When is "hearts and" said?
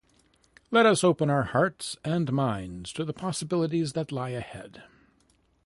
1.43-2.33